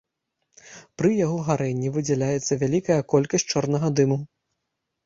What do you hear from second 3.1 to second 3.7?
колькасць